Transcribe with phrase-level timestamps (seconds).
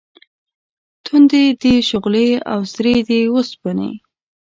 [1.05, 3.91] تُندې دي شغلې او سرې دي اوسپنې